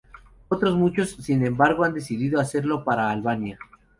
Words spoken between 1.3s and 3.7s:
embargo, han decidido hacerlo para Albania.